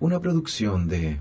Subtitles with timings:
[0.00, 1.18] Una producción de...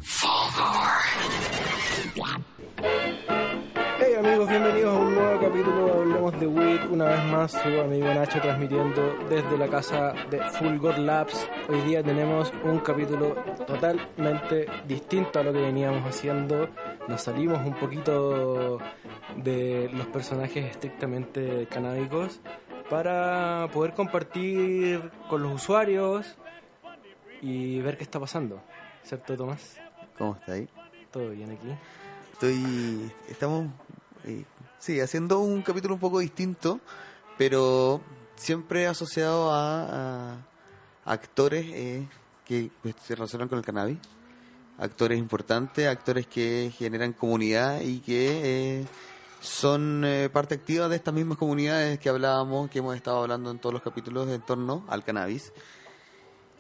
[3.98, 6.92] Hey amigos, bienvenidos a un nuevo capítulo de Hablemos de WIT.
[6.92, 11.50] Una vez más, su amigo Nacho transmitiendo desde la casa de Full God Labs.
[11.68, 13.34] Hoy día tenemos un capítulo
[13.66, 16.70] totalmente distinto a lo que veníamos haciendo.
[17.08, 18.78] Nos salimos un poquito
[19.38, 22.42] de los personajes estrictamente canábicos
[22.92, 26.38] para poder compartir con los usuarios
[27.42, 28.62] y ver qué está pasando.
[29.04, 29.78] ¿Cierto, Tomás?
[30.18, 30.68] ¿Cómo está ahí?
[31.12, 31.68] Todo bien aquí.
[32.34, 33.12] Estoy.
[33.30, 33.68] Estamos.
[34.26, 34.44] eh,
[34.80, 36.80] sí, haciendo un capítulo un poco distinto,
[37.38, 38.02] pero
[38.36, 40.38] siempre asociado a, a
[41.06, 42.08] actores eh,
[42.46, 43.98] que pues, se relacionan con el cannabis.
[44.80, 48.86] Actores importantes, actores que generan comunidad y que eh,
[49.42, 53.58] son eh, parte activa de estas mismas comunidades que hablábamos, que hemos estado hablando en
[53.58, 55.52] todos los capítulos en torno al cannabis.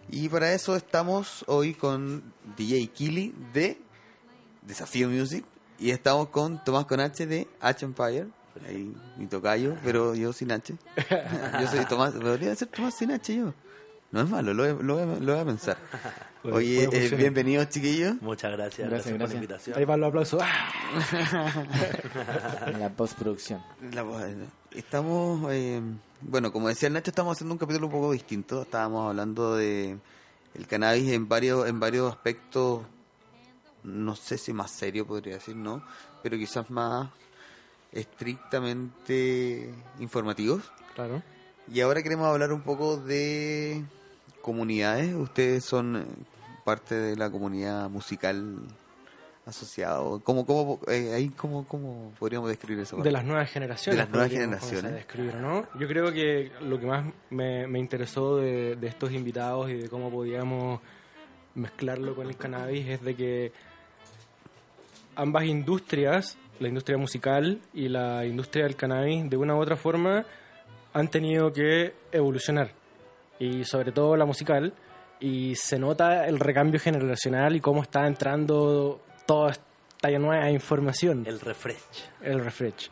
[0.10, 2.24] Y para eso estamos hoy con
[2.56, 3.80] DJ Kili de
[4.62, 5.46] Desafío Music
[5.80, 8.28] y estamos con Tomás con H de H Empire.
[8.68, 10.74] Ahí mi tocayo, pero yo sin H.
[11.62, 13.54] Yo soy Tomás, podría ser Tomás sin H yo.
[14.12, 15.78] No es malo, lo, voy- lo, voy a- lo voy a pensar.
[16.44, 18.16] Oye, eh, bienvenidos chiquillos.
[18.22, 19.30] Muchas gracias, Gracias, gracias, por gracias.
[19.30, 19.78] la invitación.
[19.78, 20.42] Ahí van los aplausos.
[20.44, 21.54] ¡Ah!
[22.68, 23.62] en la postproducción.
[23.92, 24.06] La-
[24.72, 25.82] estamos, eh,
[26.22, 28.64] bueno, como decía Nacho, estamos haciendo un capítulo un poco distinto.
[28.64, 29.98] Estábamos hablando de
[30.56, 32.82] el cannabis en varios, en varios aspectos,
[33.84, 35.84] no sé si más serio podría decir, ¿no?
[36.24, 37.10] Pero quizás más
[37.92, 40.64] estrictamente informativos.
[40.96, 41.22] Claro.
[41.72, 43.84] Y ahora queremos hablar un poco de
[44.42, 45.14] comunidades.
[45.14, 46.06] Ustedes son
[46.66, 48.58] parte de la comunidad musical
[49.48, 50.20] asociado.
[50.24, 52.98] ¿Cómo, cómo, eh, ahí, cómo, cómo podríamos describir eso?
[52.98, 53.98] De las nuevas generaciones.
[53.98, 55.06] De las nuevas generaciones.
[55.80, 59.90] Yo creo que lo que más me, me interesó de, de estos invitados y de
[59.90, 60.82] cómo podíamos
[61.56, 63.52] mezclarlo con el cannabis es de que
[65.16, 70.26] ambas industrias, la industria musical y la industria del cannabis, de una u otra forma
[70.94, 72.72] han tenido que evolucionar.
[73.40, 74.74] Y sobre todo la musical.
[75.20, 81.40] Y se nota el recambio generacional y cómo está entrando toda esta nueva información El
[81.40, 81.78] refresh.
[82.22, 82.90] el refresh.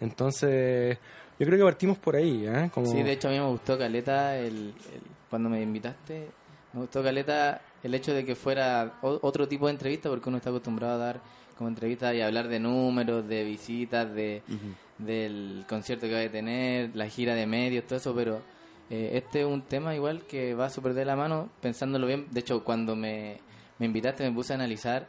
[0.00, 0.98] Entonces,
[1.38, 2.70] yo creo que partimos por ahí, ¿eh?
[2.72, 2.86] Como...
[2.86, 4.74] Sí, de hecho a mí me gustó Caleta el, el-
[5.30, 6.28] cuando me invitaste.
[6.72, 10.38] Me gustó Caleta el hecho de que fuera o- otro tipo de entrevista porque uno
[10.38, 11.20] está acostumbrado a dar
[11.56, 14.42] como entrevistas y hablar de números, de visitas, de
[14.98, 18.40] del concierto que va a tener, la gira de medios, todo eso, pero
[18.90, 22.26] eh, este es un tema igual que va súper de la mano, pensándolo bien.
[22.30, 23.38] De hecho, cuando me,
[23.78, 25.06] me invitaste me puse a analizar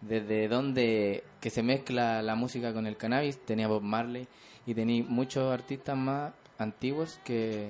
[0.00, 3.38] desde dónde que se mezcla la música con el cannabis.
[3.38, 4.26] Tenía Bob Marley
[4.66, 7.68] y tenía muchos artistas más antiguos que,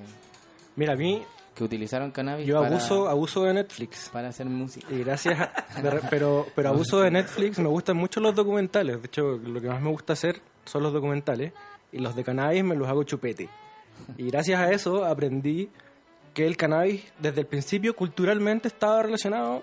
[0.77, 1.23] Mira, a mí,
[1.55, 4.11] que utilizaron cannabis yo para, abuso, abuso de Netflix.
[4.13, 4.87] para hacer música.
[4.91, 9.01] Y gracias, a- de re- pero, pero abuso de Netflix, me gustan mucho los documentales.
[9.01, 11.53] De hecho, lo que más me gusta hacer son los documentales.
[11.93, 13.49] Y los de cannabis me los hago chupete.
[14.19, 15.71] Y gracias a eso aprendí
[16.35, 19.63] que el cannabis, desde el principio, culturalmente estaba relacionado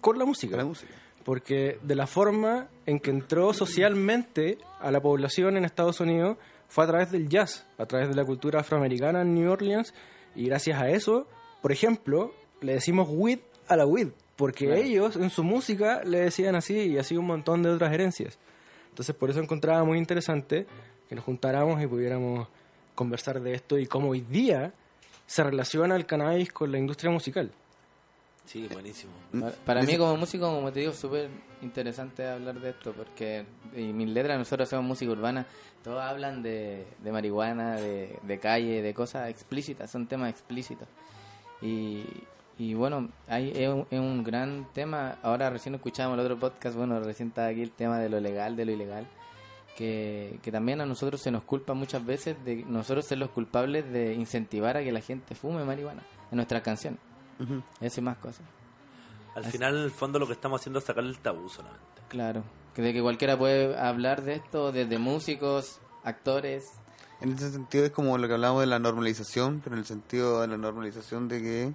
[0.00, 0.52] con la música.
[0.52, 0.92] Con la música.
[1.28, 6.84] Porque de la forma en que entró socialmente a la población en Estados Unidos fue
[6.84, 9.92] a través del jazz, a través de la cultura afroamericana en New Orleans.
[10.34, 11.26] Y gracias a eso,
[11.60, 14.08] por ejemplo, le decimos weed a la weed.
[14.36, 18.38] Porque ellos en su música le decían así y así un montón de otras herencias.
[18.88, 20.66] Entonces por eso encontraba muy interesante
[21.10, 22.48] que nos juntáramos y pudiéramos
[22.94, 24.72] conversar de esto y cómo hoy día
[25.26, 27.52] se relaciona el cannabis con la industria musical.
[28.48, 29.12] Sí, buenísimo.
[29.66, 31.28] Para, mí como músico, como te digo, súper
[31.60, 33.44] interesante hablar de esto porque
[33.76, 35.44] y mis letras, nosotros hacemos música urbana,
[35.84, 40.88] todos hablan de, de marihuana, de, de calle, de cosas explícitas, son temas explícitos.
[41.60, 42.04] Y,
[42.56, 46.74] y bueno, hay, es, un, es un gran tema, ahora recién escuchábamos el otro podcast,
[46.74, 49.06] bueno, recién está aquí el tema de lo legal, de lo ilegal,
[49.76, 53.92] que, que también a nosotros se nos culpa muchas veces de nosotros ser los culpables
[53.92, 56.98] de incentivar a que la gente fume marihuana en nuestras canciones.
[57.80, 58.42] Eso y más cosas.
[59.34, 61.84] Al final, en el fondo, lo que estamos haciendo es sacarle el tabú solamente.
[62.08, 62.42] Claro,
[62.74, 66.64] que de que cualquiera puede hablar de esto, desde músicos, actores.
[67.20, 70.40] En ese sentido es como lo que hablamos de la normalización, pero en el sentido
[70.40, 71.72] de la normalización de que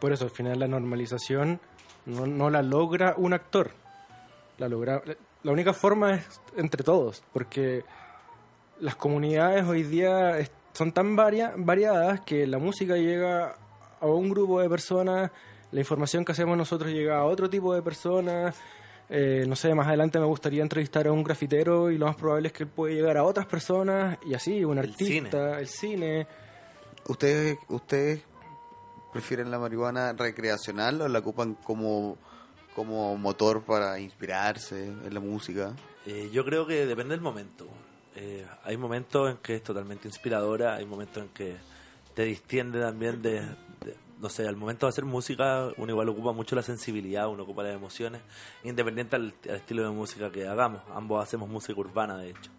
[0.00, 1.60] Por eso, al final, la normalización
[2.06, 3.72] no, no la logra un actor.
[4.58, 5.02] La, logra,
[5.42, 7.84] la única forma es entre todos, porque
[8.80, 10.36] las comunidades hoy día
[10.72, 13.56] son tan varia- variadas que la música llega
[14.00, 15.30] a un grupo de personas,
[15.72, 18.56] la información que hacemos nosotros llega a otro tipo de personas.
[19.10, 22.48] eh, no sé, más adelante me gustaría entrevistar a un grafitero y lo más probable
[22.48, 26.26] es que él puede llegar a otras personas y así, un El artista, el cine.
[27.06, 28.20] ustedes ustedes
[29.12, 32.18] prefieren la marihuana recreacional o la ocupan como,
[32.74, 35.74] como motor para inspirarse en la música?
[36.06, 37.66] Eh, yo creo que depende del momento.
[38.14, 41.56] Eh, hay momentos en que es totalmente inspiradora, hay momentos en que
[42.14, 43.42] te distiende también de-
[44.20, 47.62] no sé, al momento de hacer música uno igual ocupa mucho la sensibilidad, uno ocupa
[47.62, 48.22] las emociones,
[48.64, 50.82] independiente al, estilo de música que hagamos.
[50.94, 52.50] Ambos hacemos música urbana, de hecho.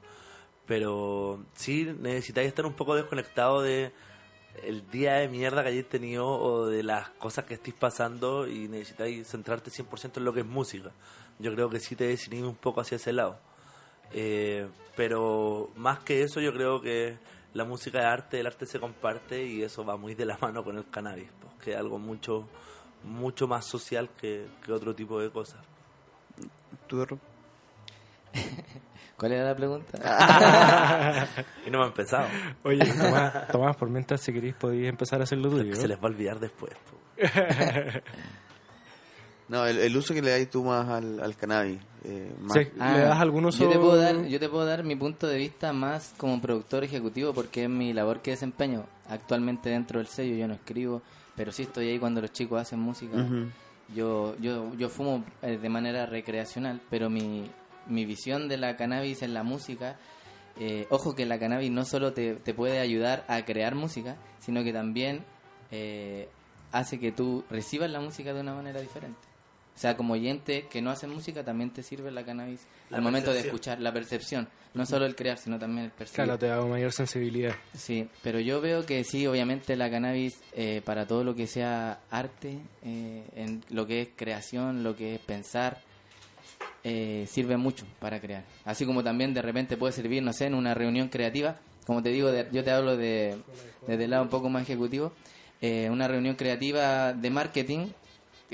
[0.66, 3.92] Pero sí necesitáis estar un poco desconectado de
[4.64, 8.68] el día de mierda que hayáis tenido o de las cosas que estéis pasando y
[8.68, 10.92] necesitáis centrarte 100% en lo que es música.
[11.40, 13.40] Yo creo que sí te decidís un poco hacia ese lado.
[14.12, 17.18] Eh, pero más que eso yo creo que
[17.54, 20.64] la música es arte, el arte se comparte y eso va muy de la mano
[20.64, 21.30] con el cannabis,
[21.70, 22.48] que es algo mucho
[23.04, 25.60] mucho más social que, que otro tipo de cosas.
[26.88, 27.06] ¿Tú?
[29.18, 29.98] ¿Cuál era la pregunta?
[31.66, 32.28] Y no me ha empezado,
[32.64, 35.76] Oye, Tomás, Tomás, por mientras si queréis podéis empezar a hacer lo tuyo.
[35.76, 36.72] se les va a olvidar después.
[39.48, 41.80] No, el, el uso que le das tú más al, al cannabis.
[42.04, 42.68] eh, más- Sí.
[42.78, 43.64] ¿Le das algún uso?
[43.64, 46.40] Ah, Yo te, puedo dar, yo te puedo dar mi punto de vista más como
[46.40, 48.86] productor ejecutivo porque es mi labor que desempeño.
[49.08, 51.02] Actualmente dentro del sello yo no escribo,
[51.40, 53.16] pero sí estoy ahí cuando los chicos hacen música.
[53.96, 57.50] Yo, yo, yo fumo eh, de manera recreacional, pero mi,
[57.88, 59.98] mi visión de la cannabis en la música,
[60.60, 64.66] eh, ojo que la cannabis no solo te, te puede ayudar a crear música, sino
[64.66, 65.24] que también
[65.72, 66.28] eh,
[66.74, 69.22] hace que tú recibas la música de una manera diferente.
[69.78, 73.04] O sea, como oyente que no hace música, también te sirve la cannabis La al
[73.04, 74.50] momento de escuchar, la percepción.
[74.74, 76.16] No solo el crear, sino también el percibir.
[76.26, 77.56] Claro, te da mayor sensibilidad.
[77.76, 82.00] Sí, pero yo veo que sí, obviamente la cannabis eh, para todo lo que sea
[82.12, 85.80] arte, eh, en lo que es creación, lo que es pensar,
[86.84, 88.44] eh, sirve mucho para crear.
[88.66, 92.10] Así como también de repente puede servir, no sé, en una reunión creativa, como te
[92.10, 93.38] digo, de- yo te hablo de,
[93.88, 95.12] desde el lado un poco más ejecutivo,
[95.62, 97.88] eh, una reunión creativa de marketing,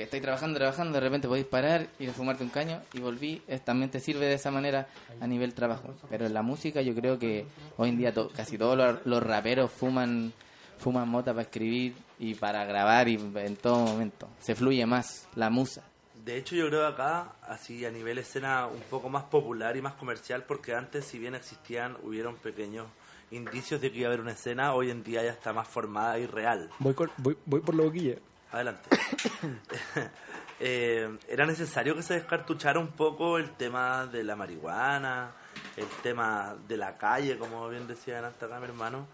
[0.03, 3.63] estáis trabajando, trabajando, de repente podéis parar, ir a fumarte un caño y volví, es-
[3.63, 4.88] también te sirve de esa manera
[5.21, 5.94] a nivel trabajo.
[6.09, 7.45] Pero en la música yo creo que
[7.77, 10.33] hoy en día to- casi todos los, los raperos fuman
[10.77, 14.27] fuman mota para escribir y para grabar y en todo momento.
[14.39, 15.83] Se fluye más la musa.
[16.25, 19.81] De hecho, yo creo que acá, así a nivel escena un poco más popular y
[19.81, 22.88] más comercial, porque antes, si bien existían, hubieron pequeños
[23.31, 26.19] indicios de que iba a haber una escena, hoy en día ya está más formada
[26.19, 26.69] y real.
[26.80, 28.15] Voy, con- voy, voy por la boquilla.
[28.55, 28.89] Adelante.
[30.57, 35.33] Eh, era necesario que se descartuchara un poco el tema de la marihuana,
[35.75, 39.05] el tema de la calle, como bien decía hasta acá mi hermano.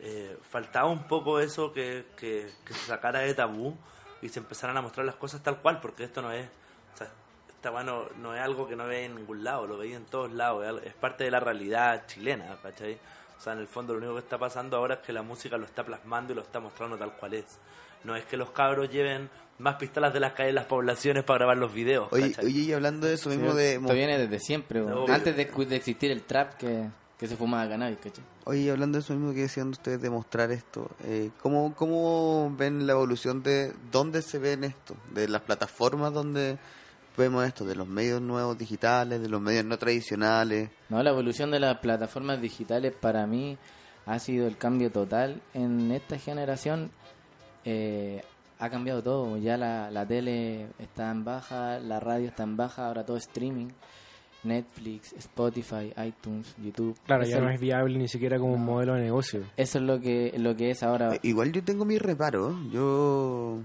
[0.00, 3.76] Eh, faltaba un poco eso que, que, que se sacara de tabú
[4.22, 6.48] y se empezaran a mostrar las cosas tal cual, porque esto no es,
[6.94, 7.10] o sea,
[8.16, 10.94] no es algo que no veis en ningún lado, lo veis en todos lados, es
[10.94, 12.98] parte de la realidad chilena, ¿cachai?
[13.38, 15.56] O sea, en el fondo lo único que está pasando ahora es que la música
[15.56, 17.58] lo está plasmando y lo está mostrando tal cual es.
[18.04, 21.38] No es que los cabros lleven más pistolas de las calles en las poblaciones para
[21.38, 22.08] grabar los videos.
[22.12, 22.46] Oye, ¿cachai?
[22.46, 23.74] oye, y hablando de eso mismo de...
[23.74, 24.80] Esto viene desde siempre.
[24.80, 25.12] Obvio.
[25.12, 26.88] antes de, de existir el trap que,
[27.18, 28.24] que se fumaba cannabis, ¿cachai?
[28.44, 32.86] Oye, hablando de eso mismo que decían ustedes de mostrar esto, eh, ¿cómo, ¿cómo ven
[32.86, 34.96] la evolución de dónde se ven esto?
[35.12, 36.58] De las plataformas donde
[37.18, 40.70] vemos esto, de los medios nuevos digitales, de los medios no tradicionales.
[40.88, 43.58] No, la evolución de las plataformas digitales para mí
[44.06, 46.90] ha sido el cambio total en esta generación.
[47.64, 48.22] Eh,
[48.58, 49.36] ha cambiado todo.
[49.36, 53.68] Ya la, la tele está en baja, la radio está en baja, ahora todo streaming.
[54.44, 56.96] Netflix, Spotify, iTunes, YouTube.
[57.04, 59.42] Claro, eso, ya no es viable ni siquiera como un modelo de negocio.
[59.56, 61.16] eso es lo que, lo que es ahora.
[61.16, 63.58] Eh, igual yo tengo mi reparo, yo...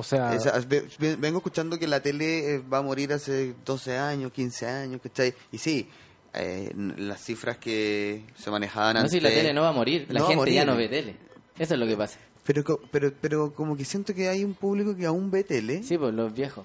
[0.00, 3.54] O sea, esa- ve- ve- vengo escuchando que la tele eh, va a morir hace
[3.64, 5.34] 12 años, 15 años, ¿cachai?
[5.52, 5.88] Y sí,
[6.34, 9.12] eh, las cifras que se manejaban No antes...
[9.12, 11.16] si la tele no va a morir, la No gente ya no ve tele.
[11.58, 12.18] Eso es lo que pasa.
[12.44, 15.82] Pero, co- pero, pero como que siento que hay un público que aún ve tele.
[15.82, 16.64] Sí, pues los viejos.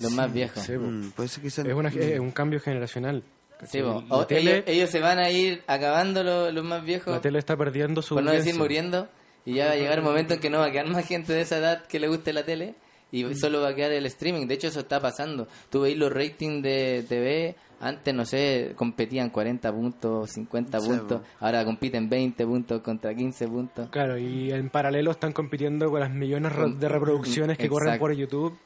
[0.00, 0.62] Los más viejos.
[0.62, 0.80] sí, po.
[0.84, 3.22] Mm, puede ser que sean- es, una- es un cambio generacional.
[3.70, 3.78] Sí,
[4.28, 7.56] tele, ellos, ellos se van a ir acabando lo- los más viejos, la tele está
[7.56, 9.08] perdiendo su por no decir muriendo,
[9.46, 11.32] y ya va a llegar un momento en que no va a quedar más gente
[11.32, 12.74] de esa edad que le guste la tele,
[13.12, 13.34] y Mm.
[13.36, 14.46] solo va a quedar el streaming.
[14.46, 15.46] De hecho, eso está pasando.
[15.70, 21.20] Tú veis los ratings de TV, antes, no sé, competían 40 puntos, 50 Sí, puntos,
[21.40, 23.88] ahora compiten 20 puntos contra 15 puntos.
[23.90, 28.00] Claro, y en paralelo están compitiendo con las millones de reproducciones que corren Exacto.
[28.02, 28.58] por YouTube.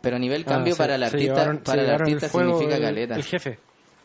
[0.00, 2.76] Pero a nivel Ah, cambio se- para el artista, llevaron- para el artista fuego significa
[2.76, 3.16] el- caleta.
[3.16, 3.58] El jefe.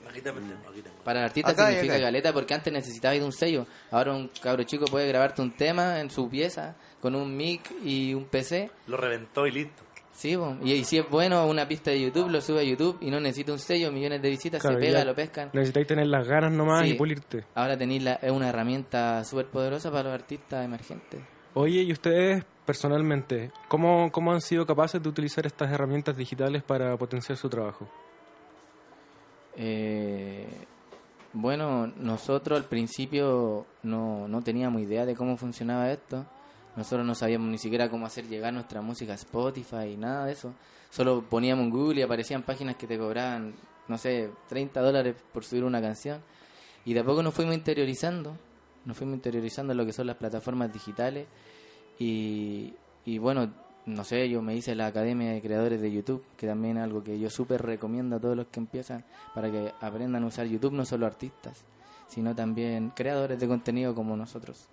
[0.09, 0.94] Aquí también tengo, aquí tengo.
[1.05, 2.03] Para el artista Acá significa acá.
[2.05, 3.65] caleta porque antes necesitabas de un sello.
[3.91, 8.13] Ahora un cabro chico puede grabarte un tema en su pieza con un mic y
[8.13, 8.69] un PC.
[8.87, 9.83] Lo reventó y listo.
[10.11, 13.11] Sí, y, y si es bueno una pista de YouTube, lo sube a YouTube y
[13.11, 15.49] no necesita un sello, millones de visitas, Claro, se pega, lo pescan.
[15.53, 16.91] Necesitáis tener las ganas nomás Sí.
[16.91, 17.43] y pulirte.
[17.53, 21.19] Ahora tenéis la, es una herramienta súper poderosa para los artistas emergentes.
[21.53, 26.95] Oye, ¿y ustedes personalmente, cómo, cómo han sido capaces de utilizar estas herramientas digitales para
[26.97, 27.87] potenciar su trabajo?
[29.57, 30.47] Eh,
[31.35, 36.25] bueno, nosotros al principio no, no teníamos idea de cómo funcionaba esto.
[36.77, 40.31] Nosotros no sabíamos ni siquiera cómo hacer llegar nuestra música a Spotify y nada de
[40.31, 40.53] eso.
[40.89, 43.53] Solo poníamos en Google y aparecían páginas que te cobraban,
[43.89, 46.21] no sé, 30 dólares por subir una canción.
[46.85, 48.37] Y de a poco nos fuimos interiorizando,
[48.85, 51.27] nos fuimos interiorizando en lo que son las plataformas digitales.
[51.99, 52.73] Y,
[53.03, 53.51] y bueno,
[53.85, 57.03] no sé, yo me hice la Academia de Creadores de YouTube, que también es algo
[57.03, 60.73] que yo súper recomiendo a todos los que empiezan para que aprendan a usar YouTube,
[60.73, 61.57] no solo artistas,
[62.07, 64.65] sino también creadores de contenido como nosotros.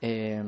[0.00, 0.42] Eh,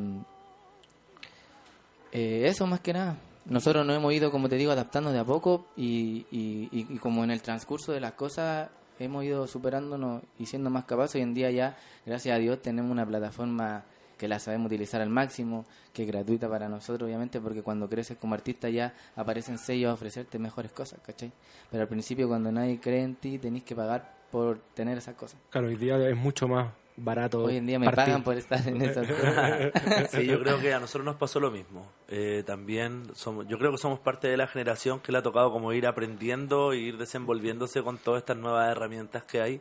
[2.13, 3.17] eh, eso más que nada.
[3.47, 6.99] Nosotros nos hemos ido, como te digo, adaptando de a poco y, y, y- y
[6.99, 8.69] como en el transcurso de las cosas
[8.99, 11.17] hemos ido superándonos y siendo más capaces.
[11.17, 13.85] Hoy en día ya, gracias a Dios, tenemos una plataforma
[14.17, 18.17] que la sabemos utilizar al máximo, que es gratuita para nosotros, obviamente, porque cuando creces
[18.17, 21.33] como artista ya aparecen sellos a ofrecerte mejores cosas, ¿cachai?
[21.71, 25.39] Pero al principio, cuando nadie cree en ti, tenés que pagar por tener esas cosas.
[25.51, 27.45] Claro, hoy día es mucho más barato.
[27.45, 28.05] Hoy en día me partir.
[28.05, 30.11] pagan por estar en esas cosas.
[30.11, 31.87] Sí, yo creo que a nosotros nos pasó lo mismo.
[32.09, 35.53] Eh, también somos, yo creo que somos parte de la generación que le ha tocado
[35.53, 39.61] como ir aprendiendo e ir desenvolviéndose con todas estas nuevas herramientas que hay.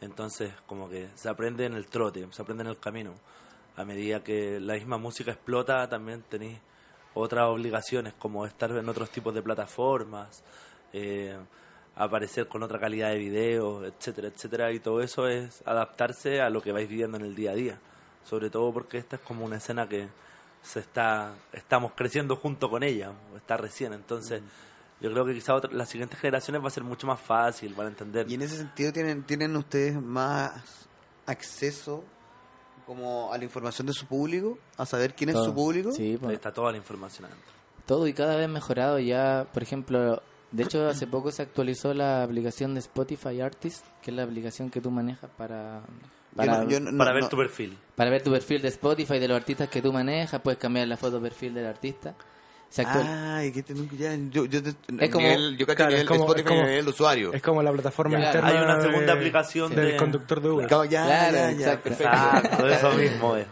[0.00, 3.12] Entonces, como que se aprende en el trote, se aprende en el camino.
[3.80, 6.58] A medida que la misma música explota, también tenéis
[7.14, 10.44] otras obligaciones, como estar en otros tipos de plataformas,
[10.92, 11.36] eh,
[11.96, 14.72] aparecer con otra calidad de video, etcétera, etcétera.
[14.72, 17.78] Y todo eso es adaptarse a lo que vais viviendo en el día a día.
[18.24, 20.08] Sobre todo porque esta es como una escena que
[20.62, 23.92] se está estamos creciendo junto con ella, está recién.
[23.94, 24.42] Entonces,
[25.00, 27.86] yo creo que quizá otra- las siguientes generaciones va a ser mucho más fácil, van
[27.86, 28.30] a entender.
[28.30, 30.86] Y en ese sentido tienen, tienen ustedes más
[31.26, 32.04] acceso
[32.90, 35.92] como a la información de su público, a saber quién es su público.
[35.92, 37.52] Sí, pues, está toda la información adentro.
[37.86, 40.20] todo y cada vez mejorado ya, por ejemplo,
[40.50, 44.70] de hecho hace poco se actualizó la aplicación de Spotify Artist, que es la aplicación
[44.70, 45.82] que tú manejas para
[46.34, 47.76] para, Yo no- yo no- para no- ver no- tu perfil.
[47.96, 50.96] para ver tu perfil de Spotify de los artistas que tú manejas, puedes cambiar la
[50.96, 52.14] foto perfil del artista.
[52.70, 55.96] Se actual- Ay, que te- ya, yo, yo, te- Es como- nivel- yo cacho claro,
[55.96, 57.32] es como- Spotify es como- de usuario.
[57.32, 60.48] Es como la plataforma Ya, interna hay una de- segunda aplicación del de- conductor de
[60.50, 60.66] Uber.
[60.68, 61.82] Claro, ya, Claro, ya, ya, exacto.
[61.82, 62.12] perfecto.
[62.12, 63.46] Exacto, eso mismo es.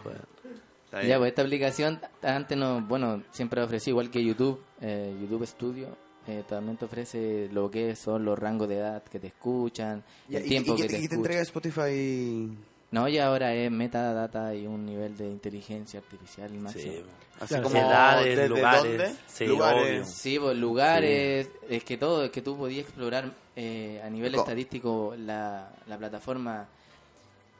[1.07, 5.89] Ya, pues esta aplicación antes no, bueno, siempre ofrecía igual que YouTube, eh, YouTube Studio,
[6.27, 10.39] eh, también te ofrece lo que son los rangos de edad que te escuchan, Ya,
[10.39, 11.19] el ¿y- tiempo y, que te y qué te escuchan.
[11.19, 12.57] entrega Spotify?
[12.91, 16.93] No, y ahora es metadata y un nivel de inteligencia artificial máximo.
[16.93, 17.03] Sí,
[17.39, 19.15] Así Claro, como edades, ¿desde lugares, dónde?
[19.29, 19.83] sí, lugares.
[19.85, 20.05] obvio.
[20.07, 24.41] Sí, pues lugares, es que todo, es que tú podías explorar eh, a nivel Co-
[24.41, 26.67] estadístico la, la plataforma.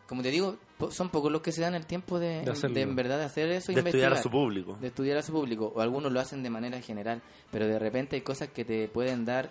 [0.09, 2.81] Como te digo, po- son pocos los que se dan el tiempo de, De de
[2.81, 3.71] en verdad hacer eso.
[3.71, 4.79] e de estudiar a su público.
[4.81, 7.21] de estudiar a su público, o algunos lo hacen de manera general,
[7.53, 9.51] pero de repente hay cosas que te pueden dar,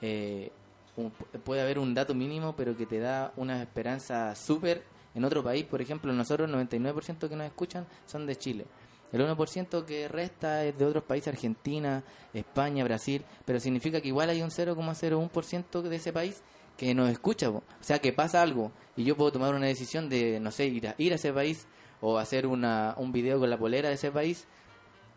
[0.00, 0.52] eh,
[0.96, 1.10] un-
[1.44, 4.82] puede haber un dato mínimo, pero que te da una esperanza súper
[5.16, 5.64] en otro país.
[5.64, 8.66] Por ejemplo, nosotros el 99% que nos escuchan son de Chile.
[9.12, 12.04] El 1% que resta es de otros países, Argentina,
[12.34, 16.42] España, Brasil, pero significa que igual hay un 0,01% de ese país
[16.76, 17.48] que nos escucha.
[17.48, 20.88] O sea, que pasa algo y yo puedo tomar una decisión de, no sé, ir
[20.88, 21.66] a, ir a ese país
[22.00, 24.46] o hacer una, un video con la polera de ese país,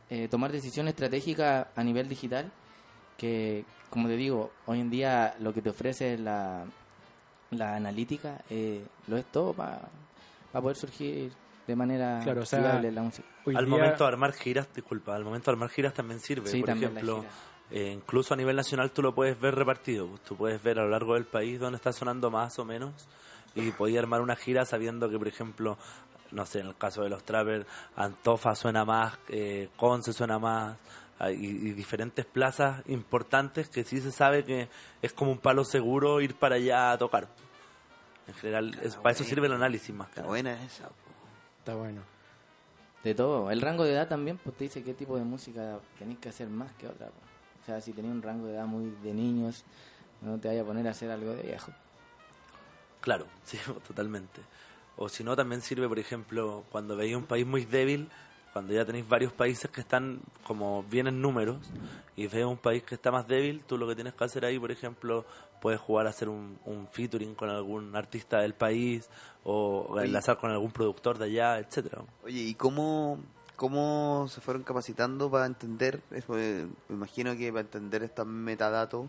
[0.10, 2.51] eh, tomar decisiones estratégicas a nivel digital
[3.18, 6.65] que, como te digo, hoy en día lo que te ofrece la,
[7.51, 9.82] la analítica eh, lo es todo para
[10.51, 11.32] poder surgir
[11.68, 13.27] de manera Claro, o sea, viable la música.
[13.46, 16.50] Al día- momento de armar giras, disculpa, al momento de armar giras también sirve.
[16.50, 17.25] Sí, Por también ejemplo,
[17.72, 20.10] eh, incluso a nivel nacional tú lo puedes ver repartido.
[20.27, 23.08] Tú puedes ver a lo largo del país dónde está sonando más o menos
[23.56, 25.77] y podías armar una gira sabiendo que, por ejemplo,
[26.32, 27.65] no sé, en el caso de los trappers,
[27.96, 30.77] Antofa suena más, eh, Conce suena más,
[31.32, 34.70] y, y diferentes plazas importantes que sí se sabe que
[35.02, 37.28] es como un palo seguro ir para allá a tocar.
[38.28, 40.30] En general, es- para eso sirve el análisis más que Está nada.
[40.30, 40.88] buena esa.
[40.88, 40.94] po.
[41.60, 42.02] Está bueno.
[43.04, 43.50] De todo.
[43.52, 46.48] El rango de edad también pues te dice qué tipo de música tenéis que hacer
[46.48, 47.08] más que otra.
[47.08, 47.14] po.
[47.62, 49.64] O sea, si tenéis un rango de edad muy de niños,
[50.22, 51.72] no te vayas a poner a hacer algo de viejo.
[53.02, 53.58] Claro, sí,
[53.88, 54.42] totalmente.
[54.98, 58.10] O si no, también sirve, por ejemplo, cuando veis un país muy débil,
[58.60, 61.60] cuando ya tenéis varios países que están como bien en números,
[62.18, 64.60] y ves un país que está más débil, tú lo que tienes que hacer ahí,
[64.60, 65.25] por ejemplo,
[65.62, 69.10] puedes jugar a hacer un, un featuring con algún artista del país,
[69.46, 70.08] o Oye.
[70.08, 72.01] enlazar con algún productor de allá, etcétera.
[72.25, 73.20] Oye, ¿y cómo,
[73.56, 76.01] cómo se fueron capacitando para entender?
[76.12, 79.08] Eso, eh, me imagino que para entender estos metadatos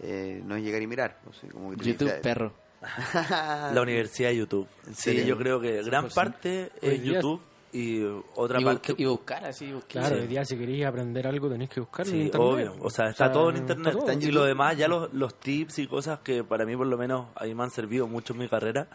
[0.00, 1.20] eh, no es llegar y mirar.
[1.52, 2.52] como que YouTube, que- perro.
[3.72, 4.66] La universidad de YouTube.
[4.88, 6.14] ¿En Sí, yo creo que gran 100%.
[6.14, 7.40] parte es YouTube.
[7.72, 8.02] Y
[8.34, 8.94] otra Y, parte...
[8.96, 10.02] y buscar así, buscar.
[10.02, 10.22] Claro, Sí.
[10.22, 12.50] hoy día si queréis aprender algo tenéis que buscarlo en Sí, internet.
[12.52, 12.74] obvio.
[12.80, 13.94] O sea, está todo en internet.
[13.96, 14.20] está todo.
[14.28, 17.26] y lo demás, ya los, los tips y cosas que para mí por lo menos
[17.36, 18.88] a mí me han servido mucho en mi carrera,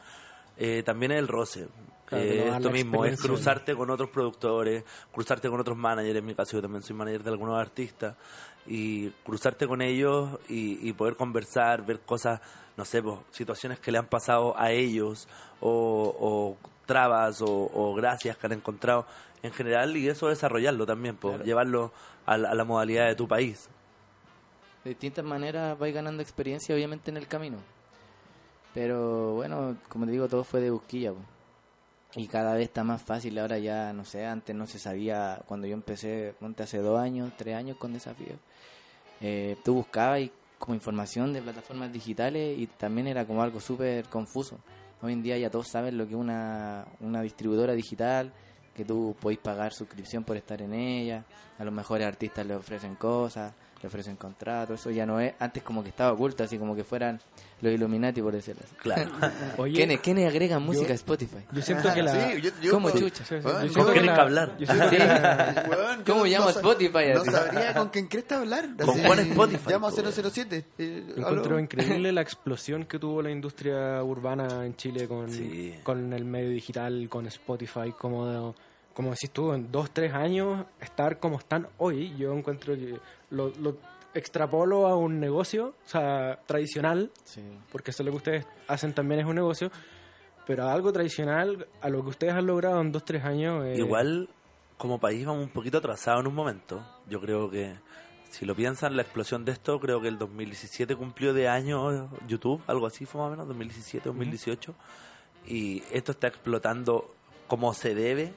[0.58, 1.68] eh, también es el roce.
[2.06, 6.36] Claro, Eh, esto mismo, es cruzarte con otros productores, cruzarte con otros managers, en mi
[6.36, 8.16] caso yo también soy manager de algunos artistas,
[8.68, 12.42] y cruzarte con ellos y, y poder conversar, ver cosas,
[12.78, 15.28] no sé, pues, situaciones que le han pasado a ellos,
[15.62, 19.06] o, o trabas, o, o gracias que han encontrado
[19.44, 21.92] en general, y eso desarrollarlo también, pues, llevarlo
[22.26, 23.70] a la, a la modalidad de tu país.
[24.84, 27.58] De distintas maneras vais ganando experiencia, obviamente, en el camino.
[28.74, 31.12] Pero bueno, como te digo, todo fue de busquilla.
[31.12, 31.20] po.
[32.16, 33.38] Y cada vez está más fácil.
[33.40, 35.42] Ahora ya, no sé, antes no se sabía.
[35.48, 38.36] Cuando yo empecé, ponte hace dos años, tres años con desafío.
[39.22, 44.06] eh, tú buscabas y como información de plataformas digitales y también era como algo súper
[44.06, 44.58] confuso.
[45.02, 48.32] Hoy en día ya todos saben lo que es una, una distribuidora digital,
[48.76, 51.24] que tú podéis pagar suscripción por estar en ella,
[51.58, 55.62] a los mejores artistas les ofrecen cosas, le ofrecen contratos, eso ya no es, antes
[55.64, 57.20] como que estaba oculto, así como que fueran
[57.62, 58.76] los Illuminati por decirlo así.
[58.76, 59.12] Claro.
[59.58, 61.38] Oye, ¿Quiénes, quiénes agregan música a Spotify?
[61.52, 62.12] yo siento que la...
[62.14, 63.24] Sí, yo- yo- ¿Cómo yo- chucha?
[63.26, 64.58] Sí, sí, Weón, yo ¿cómo siento que la- que hablar?
[64.58, 67.32] yo siento que la- yo ¿Cómo no llamo sa- Spotify No así?
[67.32, 68.70] sabría con quién crees hablar.
[68.84, 70.12] ¿Con cuál Spotify, Llamo a po?
[70.12, 70.66] 007.
[70.78, 75.76] eh, Yo encuentro increíble la explosión que tuvo la industria urbana en Chile con, Sí.
[75.84, 78.56] con el medio digital, con Spotify, como,
[78.96, 82.98] como decís tú, en dos, tres años, estar como están hoy, yo encuentro que
[83.30, 83.78] lo, lo
[84.16, 87.42] extrapolo a un negocio, o sea, tradicional, Sí.
[87.72, 89.70] porque eso es lo que ustedes hacen también es un negocio,
[90.48, 93.64] pero a algo tradicional, a lo que ustedes han logrado en dos, tres años.
[93.66, 94.30] eh, Igual,
[94.78, 96.82] como país vamos un poquito atrasados en un momento.
[97.10, 97.74] Yo creo que,
[98.30, 102.62] si lo piensan, la explosión de esto, creo que el 2017 cumplió de año YouTube,
[102.68, 104.74] algo así fue más o menos, 2017, 2018.
[105.48, 107.14] Y esto está explotando
[107.48, 108.34] como se debe,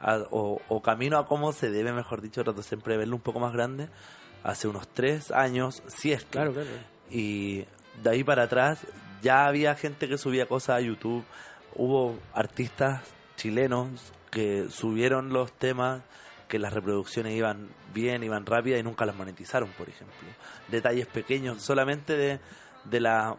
[0.00, 3.22] a- o, o camino a como se debe, mejor dicho, trato siempre de verlo un
[3.22, 3.88] poco más grande.
[4.44, 6.68] Hace unos tres años, si es que Claro, claro.
[7.10, 7.64] y
[8.02, 8.80] de ahí para atrás
[9.22, 11.24] ya había gente que subía cosas a YouTube.
[11.74, 13.02] Hubo artistas
[13.36, 16.02] chilenos que subieron los temas,
[16.48, 20.14] que las reproducciones iban bien, iban rápidas y nunca las monetizaron, por ejemplo.
[20.68, 22.38] Detalles pequeños, solamente de,
[22.84, 23.36] de la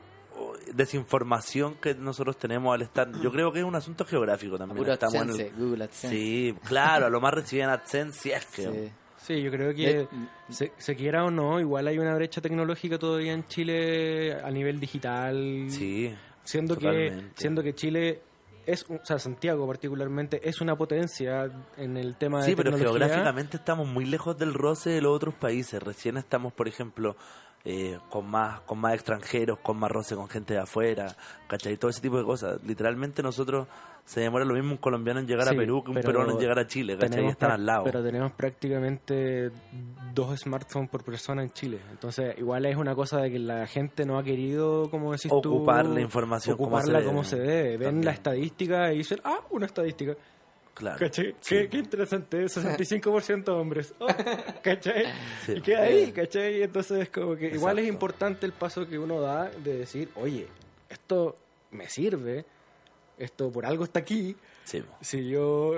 [0.73, 3.09] desinformación que nosotros tenemos al estar.
[3.21, 4.77] Yo creo que es un asunto geográfico también.
[4.77, 6.15] Puro Estamos en el- AdSense, Google AdSense.
[6.15, 8.63] Sí, claro, a lo más reciben AdSense si es que.
[8.63, 8.91] Sí.
[9.17, 10.07] Sí, yo creo que De-
[10.49, 14.79] se, se quiera o no, igual hay una brecha tecnológica todavía en Chile a nivel
[14.79, 15.65] digital.
[15.69, 18.21] Sí, siendo que siendo que Chile
[18.65, 22.71] es, un- o sea, Santiago particularmente es una potencia en el tema Sí, de pero
[22.71, 22.99] tecnología.
[23.07, 25.81] geográficamente estamos muy lejos del roce de los otros países.
[25.83, 27.17] Recién estamos, por ejemplo,
[27.69, 31.13] eh, con más con más extranjeros, con más roce con gente de afuera,
[31.47, 31.75] ¿cachai?
[31.75, 32.63] Todo ese tipo de cosas.
[32.63, 33.67] Literalmente nosotros
[34.05, 36.57] se demora lo mismo un colombiano en llegar a Perú que un peruano en llegar
[36.59, 37.25] a Chile, ¿cachai?
[37.25, 37.83] Y están al lado.
[37.83, 39.51] Pero tenemos prácticamente
[40.13, 41.81] dos smartphones por persona en Chile.
[41.91, 45.55] Entonces, igual es una cosa de que la gente no ha querido, como decís tú,
[45.55, 47.71] Ocupar la información como ocuparla se como se debe.
[47.71, 48.05] Ven También.
[48.05, 50.15] la estadística y dicen, ah, una estadística.
[50.77, 50.99] Claro.
[50.99, 51.35] ¿Cachai?
[51.41, 51.55] Sí.
[51.55, 53.95] Qué, qué interesante, 65% hombres.
[53.99, 54.05] Oh,
[54.61, 55.05] ¿Cachai?
[55.43, 55.53] Sí.
[55.53, 56.61] Y queda ahí, ¿cachai?
[56.61, 60.47] Entonces es como que igual es importante el paso que uno da de decir, oye,
[60.87, 61.35] esto
[61.71, 62.45] me sirve,
[63.17, 64.35] esto por algo está aquí,
[64.65, 64.83] Sí.
[65.01, 65.73] si yo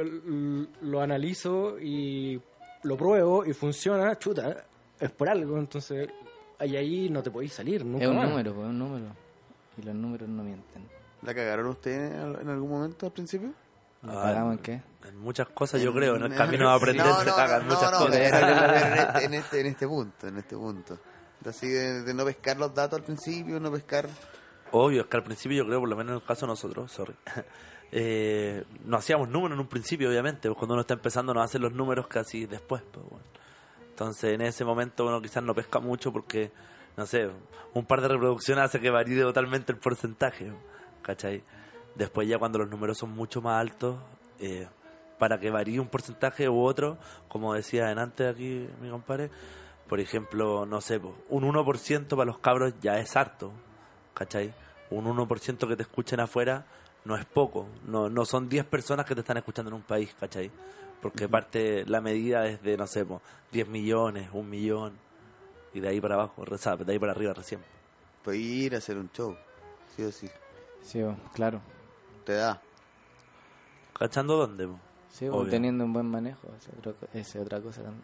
[0.81, 2.41] lo analizo y
[2.83, 4.65] lo pruebo y funciona, chuta,
[4.99, 6.09] es por algo, entonces
[6.57, 8.27] ahí ahí no te podéis salir nunca Es un más.
[8.29, 9.05] número, pues, es un número.
[9.77, 10.83] Y los números no mienten.
[11.21, 13.53] ¿La cagaron ustedes en algún momento al principio?
[14.01, 14.81] ¿Nos Ah, cagamos en qué?
[15.07, 17.91] En muchas cosas yo creo, en el camino a aprender No, se cagan no, muchas
[17.91, 18.31] no, cosas.
[18.31, 20.99] pero en este, en, este, en este punto, en este punto.
[21.45, 24.07] Así de, de no pescar los datos al principio, no pescar...
[24.71, 26.91] Obvio, es que al principio yo creo, por lo menos en el caso de nosotros,
[26.91, 27.15] sorry,
[27.91, 31.57] eh, no hacíamos números en un principio, obviamente, pues cuando uno está empezando no hace
[31.59, 33.25] los números casi después, pues bueno.
[33.89, 36.51] Entonces en ese momento uno quizás no pesca mucho porque,
[36.95, 37.29] no sé,
[37.73, 40.53] un par de reproducciones hace que varíe totalmente el porcentaje,
[41.01, 41.43] ¿cachai?
[41.95, 43.97] Después ya cuando los números son mucho más altos,
[44.39, 44.67] eh,
[45.17, 46.97] para que varíe un porcentaje u otro,
[47.27, 49.29] como decía antes aquí mi compadre,
[49.87, 53.51] por ejemplo, no sé, pues, un 1% para los cabros ya es harto,
[54.13, 54.53] ¿cachai?
[54.91, 56.65] Un 1% que te escuchen afuera
[57.05, 60.15] no es poco, no, no son 10 personas que te están escuchando en un país,
[60.19, 60.51] ¿cachai?
[61.01, 63.21] Porque parte la medida es de, no sé, po,
[63.51, 64.93] 10 millones, un millón,
[65.73, 67.61] y de ahí para abajo, de ahí para arriba recién.
[68.23, 69.35] Pues ir a hacer un show,
[69.95, 70.29] sí o sí.
[70.83, 71.01] Sí,
[71.33, 71.61] claro.
[72.29, 72.61] Te da.
[73.97, 74.67] ¿Cachando dónde?
[74.67, 74.79] po?
[75.11, 75.49] Sí, Obvio.
[75.49, 78.03] teniendo un buen manejo, es otra, esa es otra cosa también.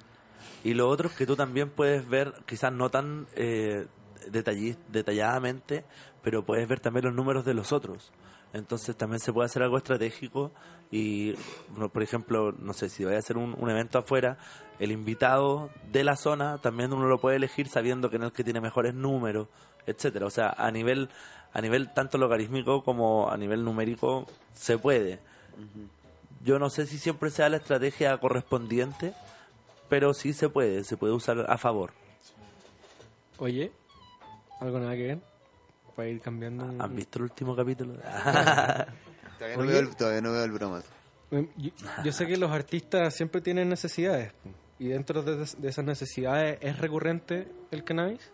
[0.63, 3.85] Y lo otro es que tú también puedes ver, quizás no tan eh,
[4.31, 5.85] detalli- detalladamente,
[6.23, 8.11] pero puedes ver también los números de los otros.
[8.55, 10.49] Entonces también se puede hacer algo estratégico
[10.89, 11.33] y,
[11.71, 14.37] bueno, por ejemplo, no sé, si voy a hacer un, un evento afuera,
[14.79, 18.35] el invitado de la zona también uno lo puede elegir sabiendo que no es el
[18.37, 19.49] que tiene mejores números,
[19.85, 20.25] etcétera.
[20.25, 21.09] O sea, a nivel,
[21.51, 25.19] a nivel tanto logarítmico como a nivel numérico se puede.
[26.41, 29.13] Yo no sé si siempre sea la estrategia correspondiente,
[29.89, 31.91] pero sí se puede, se puede usar a favor.
[33.37, 33.73] Oye,
[34.61, 35.34] ¿algo nada que ver?
[35.95, 36.65] Para ir cambiando.
[36.65, 37.93] un- ¿Han visto el último capítulo?
[39.37, 39.71] Todavía no, Oye.
[39.71, 40.83] veo el, todavía no veo el.
[41.31, 41.71] Em, Yo,
[42.03, 44.33] yo sé que los artistas siempre tienen necesidades.
[44.79, 48.29] Y dentro de, de esas necesidades, ¿es recurrente el cannabis?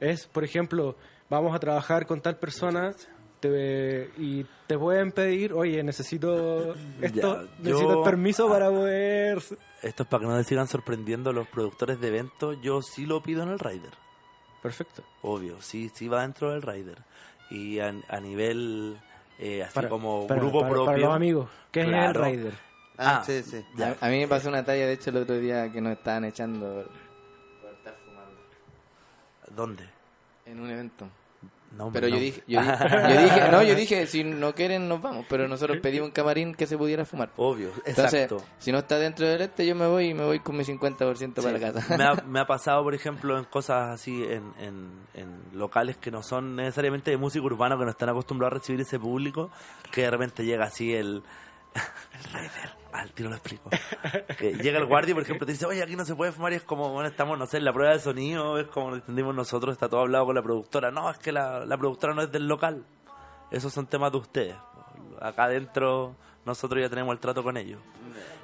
[0.00, 0.96] Es, por ejemplo,
[1.28, 2.92] vamos a trabajar con tal persona
[3.40, 9.38] te- y te pueden pedir, oye, necesito esto, Ya, necesito yo- permiso para poder...
[9.82, 12.56] Esto es para que no le sigan sorprendiendo los productores de eventos.
[12.62, 13.92] Yo sí lo pido en el Rider.
[14.62, 15.02] Perfecto.
[15.22, 16.98] Obvio, sí, sí va dentro del Rider.
[17.50, 18.98] Y a, a nivel,
[19.38, 20.86] eh, así como para- grupo para- propio.
[20.86, 22.24] Para los amigos, ¿qué Claro.
[22.24, 22.54] es el rider?
[22.98, 23.24] Ah, Ah.
[23.24, 23.64] sí, sí.
[23.76, 23.96] Ya.
[24.00, 26.24] A, a mí me pasó una talla, de hecho, el otro día que nos estaban
[26.24, 26.90] echando por,
[27.62, 28.36] por estar fumando
[29.54, 29.88] ¿Dónde?
[30.46, 31.08] en un evento.
[31.70, 32.14] No, Pero no.
[32.14, 32.74] yo dije, yo, dije,
[33.14, 36.54] yo dije, no, yo dije, si no quieren nos vamos, pero nosotros pedimos un camarín
[36.54, 37.30] que se pudiera fumar.
[37.36, 38.42] Obvio, Entonces, exacto.
[38.58, 41.34] si no está dentro del este, yo me voy y me voy con mi 50%
[41.34, 41.96] para la casa.
[41.96, 46.10] me, ha, me ha pasado, por ejemplo, en cosas así, en, en, en locales que
[46.10, 49.50] no son necesariamente de música urbana, que no están acostumbrados a recibir ese público,
[49.92, 51.22] que de repente llega así el...
[52.14, 52.78] el Rider.
[52.92, 53.70] Al tiro lo explico.
[54.38, 56.56] Que llega el guardia, por ejemplo, te dice, oye, aquí no se puede fumar y
[56.56, 59.34] es como, bueno, estamos, no sé, en la prueba de sonido, es como lo entendimos
[59.34, 60.90] nosotros, está todo hablado con la productora.
[60.90, 62.84] No, es que la, la productora no es del local.
[63.50, 64.56] Esos son temas de ustedes.
[65.20, 67.80] Acá adentro nosotros ya tenemos el trato con ellos.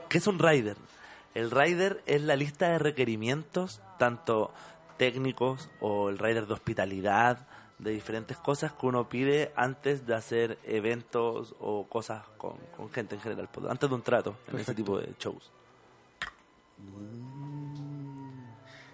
[0.08, 0.76] ¿Qué es un rider?
[1.34, 4.52] El rider es la lista de requerimientos, tanto
[4.96, 7.46] técnicos o el rider de hospitalidad,
[7.84, 13.14] de diferentes cosas que uno pide antes de hacer eventos o cosas con, con gente
[13.14, 15.52] en general, pues, antes de un trato en ese tipo de shows.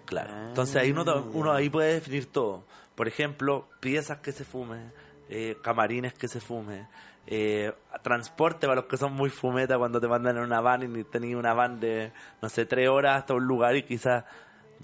[0.05, 2.63] Claro, entonces ahí uno, uno ahí puede definir todo.
[2.95, 4.91] Por ejemplo, piezas que se fumen,
[5.29, 6.87] eh, camarines que se fume,
[7.27, 7.73] eh,
[8.03, 11.39] transporte para los que son muy fumeta cuando te mandan en una van y tenías
[11.39, 14.25] una van de, no sé, tres horas hasta un lugar y quizás...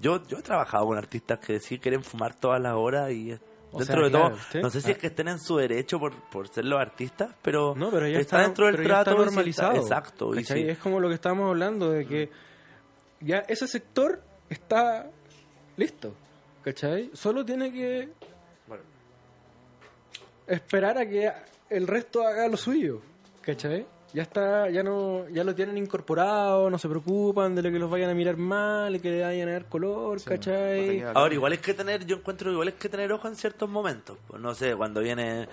[0.00, 3.40] Yo, yo he trabajado con artistas que sí quieren fumar todas las horas y es-
[3.70, 5.00] O dentro sea, de claro, todo, usted- no sé si es ah.
[5.00, 8.36] que estén en su derecho por, por ser los artistas, pero, No, pero ya está,
[8.38, 9.76] está, dentro del pero ya está trato normalizado.
[9.76, 10.34] exacto.
[10.34, 10.40] y.
[10.70, 12.30] Es como lo que estábamos hablando de que
[13.20, 15.10] ya ese sector está
[15.76, 16.14] listo.
[16.62, 17.10] ¿Cachai?
[17.14, 18.08] Solo tiene que
[20.46, 21.30] esperar a que
[21.70, 23.00] el resto haga lo suyo.
[23.42, 23.86] ¿Cachai?
[24.14, 27.90] Ya está, ya no, ya lo tienen incorporado, no se preocupan de lo que los
[27.90, 31.00] vayan a mirar mal, y que le vayan a dar color, ¿cachai?
[31.14, 34.16] Ahora, igual es que tener, yo encuentro igual es que tener ojo en ciertos momentos.
[34.26, 35.46] Pues no sé, cuando viene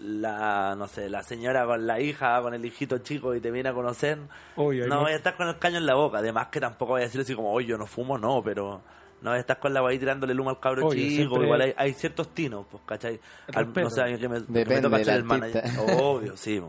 [0.00, 3.68] la, no sé, la señora con la hija, con el hijito chico y te viene
[3.68, 4.18] a conocer,
[4.56, 6.18] Obvio, no mo- voy a estar con el caño en la boca.
[6.18, 8.80] Además que tampoco voy a decir así como, oye, yo no fumo, no, pero
[9.22, 11.10] no estar con la guay tirándole el humo al cabro chico.
[11.16, 13.18] siempre- Igual hay, hay ciertos tinos, pues, ¿cachai?
[13.54, 15.62] Al- no sé, a mí que me, que me toca ser el manager.
[16.02, 16.62] Obvio, sí.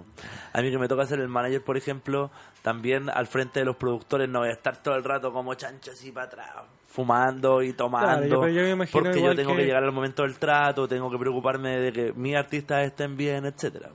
[0.54, 2.32] A mí que me toca ser el manager, por ejemplo,
[2.62, 5.92] también al frente de los productores no voy a estar todo el rato como chancho
[5.92, 6.50] así para atrás,
[6.88, 8.08] fumando y tomando.
[8.40, 9.58] Claro, yo- yo me imagino porque yo tengo que...
[9.58, 13.46] que- llegar al momento del trato, tengo que preocuparme de que mis artistas estén bien,
[13.46, 13.90] etcétera.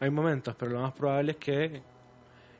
[0.00, 1.82] Hay momentos, pero lo más probable es que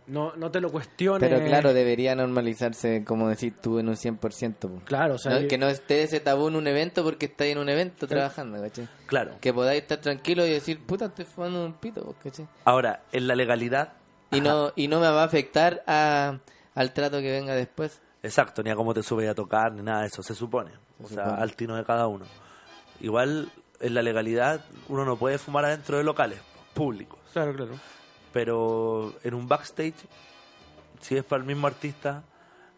[0.09, 1.29] no, no te lo cuestiones.
[1.29, 4.55] Pero claro, debería normalizarse, como decís tú, en un 100%.
[4.59, 4.81] po.
[4.85, 7.59] Claro, o sea, No, que no esté ese tabú en un evento porque estáis en
[7.59, 8.89] un evento trabajando, ¿cachai?
[9.07, 9.37] Claro.
[9.41, 12.47] Que podáis estar tranquilos y decir, puta, estoy fumando un pito, ¿cachai?
[12.65, 13.93] Ahora, en la legalidad,
[14.31, 16.39] Y no, y no me va a afectar a,
[16.75, 18.01] al trato que venga después.
[18.23, 20.73] exacto, ni a cómo te subes a tocar, ni nada de eso, se supone.
[21.03, 21.43] O Se sea, supone.
[21.43, 22.25] al tino de cada uno.
[23.01, 23.49] Igual,
[23.81, 26.41] en la legalidad, uno no puede fumar adentro de locales
[26.75, 27.19] públicos.
[27.33, 27.73] Claro, claro.
[28.33, 29.95] Pero en un backstage,
[31.01, 32.23] si es para el mismo artista,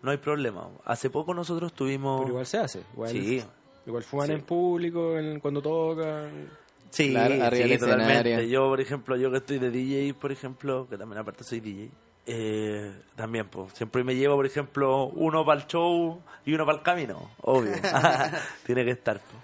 [0.03, 0.69] no hay problema.
[0.85, 2.21] Hace poco nosotros tuvimos...
[2.21, 2.83] Pero igual se hace.
[2.95, 3.43] Igual, Sí.
[3.87, 4.33] igual fuman Sí.
[4.35, 6.49] en público en- cuando tocan.
[6.91, 8.49] Sí, Claro, arriba sí, totalmente.
[8.49, 11.91] Yo, por ejemplo, yo que estoy de DJ, por ejemplo, que también aparte soy DJ,
[12.27, 16.79] eh, también, pues, siempre me llevo, por ejemplo, uno para el show y uno para
[16.79, 17.73] el camino, obvio.
[18.67, 19.21] Tiene que estar.
[19.21, 19.43] pues.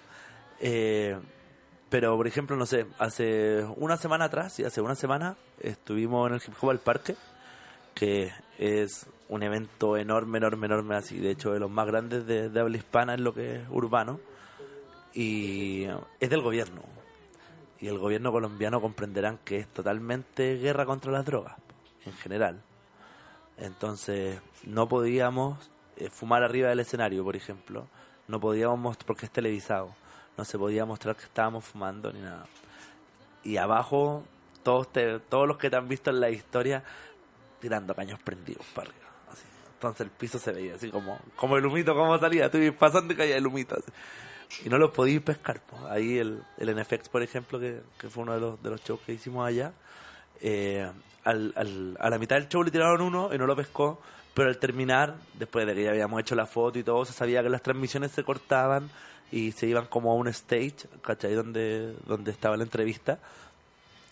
[0.59, 1.15] Eh,
[1.89, 6.35] pero, por ejemplo, no sé, hace una semana atrás, sí, hace una semana, estuvimos en
[6.35, 7.15] el Hip Hop al Parque,
[7.93, 12.51] que es un evento enorme, enorme, enorme, así, de hecho, de los más grandes de,
[12.59, 14.19] habla hispana en lo que es urbano,
[15.13, 15.85] y
[16.19, 16.81] es del gobierno.
[17.79, 21.55] Y el gobierno colombiano comprenderán que es totalmente guerra contra las drogas,
[22.05, 22.61] en general.
[23.57, 27.87] Entonces, no podíamos eh, fumar arriba del escenario, por ejemplo.
[28.27, 29.95] No podíamos porque es televisado,
[30.37, 32.45] no se podía mostrar que estábamos fumando ni nada.
[33.43, 34.23] y abajo
[34.63, 34.89] todos
[35.29, 36.83] todos los que te han visto en la historia
[37.61, 39.05] tirando caños prendidos para arriba.
[39.31, 39.43] así.
[39.73, 43.17] Entonces el piso se veía así como, como el humito, como salía, tú pasando y
[43.17, 43.75] caía el humito.
[43.75, 43.91] así.
[44.65, 45.59] Y no lo podíais pescar.
[45.61, 45.87] po.
[45.87, 48.99] Ahí el, el NFX, por ejemplo, que, que fue uno de los, de los shows
[49.05, 49.71] que hicimos allá,
[50.41, 50.89] eh,
[51.23, 54.01] al, al- a la mitad del show le tiraron uno y no lo pescó,
[54.33, 57.41] pero al terminar, después de que ya habíamos hecho la foto y todo, se sabía
[57.43, 58.89] que las transmisiones se cortaban
[59.31, 61.33] y se iban como a un stage, ¿cachai?
[61.35, 63.19] Donde, donde estaba la entrevista.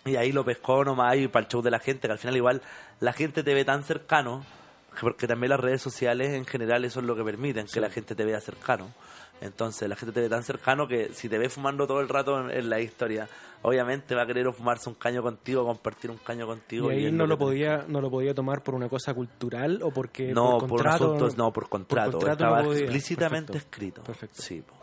[0.06, 2.36] Y ahí lo pescó nomás y para el show de la gente, que al final
[2.36, 2.62] igual
[3.00, 4.46] la gente te ve tan cercano,
[4.94, 7.90] que porque también las redes sociales en general eso es lo que permiten, que la
[7.90, 8.92] gente te vea cercano.
[9.42, 12.40] Entonces la gente te ve tan cercano que si te ve fumando todo el rato
[12.40, 13.28] en, en la historia,
[13.64, 16.90] obviamente va a querer fumarse un caño contigo, compartir un caño Y contigo.
[16.90, 20.32] ahí es no lo podía no lo podía tomar por una cosa cultural o porque
[20.34, 22.12] No, por por, contrato asuntos, no, por contrato.
[22.12, 23.58] contrato Estaba no explícitamente Perfecto.
[23.76, 24.04] escrito.
[24.04, 24.42] Perfecto.
[24.42, 24.76] Sí, po.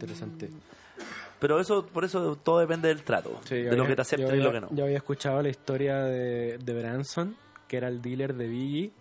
[0.00, 0.48] Interesante
[1.38, 4.42] Pero eso, por eso todo depende del trato, Sí, de lo que te acepten y
[4.42, 4.68] lo que no.
[4.70, 7.36] Yo había escuchado la historia de, de Branson,
[7.66, 8.92] que era el dealer de Biggie,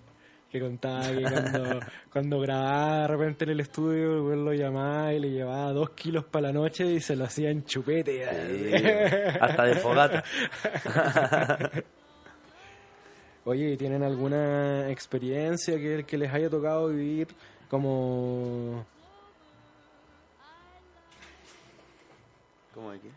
[0.49, 1.79] que contaba que cuando,
[2.11, 6.25] cuando grababa de repente en el estudio, güey lo llamaba y le llevaba dos kilos
[6.25, 8.25] para la noche y se lo hacía en chupete.
[8.25, 8.71] Sí,
[9.39, 10.23] hasta de fogata.
[13.45, 17.27] Oye, ¿y ¿tienen alguna experiencia que, que les haya tocado vivir
[17.69, 18.85] como,
[22.73, 23.09] ¿Cómo de qué?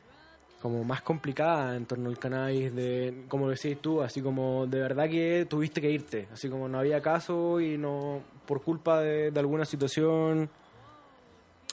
[0.61, 2.73] como más complicada en torno al cannabis?
[2.75, 6.79] De, como decís tú, así como de verdad que tuviste que irte, así como no
[6.79, 10.49] había caso y no por culpa de, de alguna situación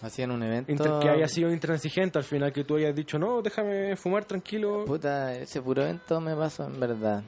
[0.01, 0.71] Hacían un evento.
[0.71, 4.85] inter- que haya sido intransigente al final, que tú hayas dicho, no, déjame fumar tranquilo.
[4.85, 7.21] Puta, ese puro evento me pasó en verdad.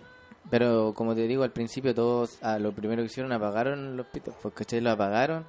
[0.50, 4.34] Pero como te digo, al principio todos, a lo primero que hicieron, apagaron los pitos,
[4.42, 4.82] pues ¿cachai?
[4.82, 5.46] Lo apagaron.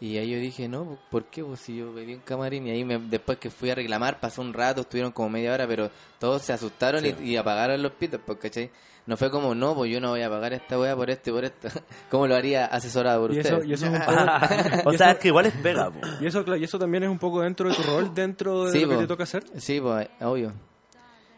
[0.00, 1.42] Y ahí yo dije, no, ¿por qué?
[1.44, 4.42] Pues si yo pedí un camarín y ahí me- después que fui a reclamar, pasó
[4.42, 8.20] un rato, estuvieron como media hora, pero todos se asustaron y, y apagaron los pitos,
[8.26, 8.70] pues ¿cachai?
[9.06, 11.32] No fue como, no, pues yo no voy a pagar esta weá por esto y
[11.34, 11.68] por esto.
[12.10, 15.46] como lo haría asesorado por y eso es un poco, o sea, es que igual
[15.46, 16.00] es pega, po.
[16.20, 18.72] y eso, claro, y eso también es un poco dentro de tu rol, dentro de
[18.72, 19.44] Sí, lo que te toca hacer.
[19.58, 20.52] Sí, pues, obvio.